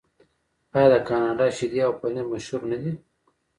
آیا 0.75 0.87
د 0.93 0.95
کاناډا 1.07 1.47
شیدې 1.57 1.79
او 1.87 1.91
پنیر 1.99 2.25
مشهور 2.33 2.61
نه 2.71 2.77
دي؟ 2.81 2.91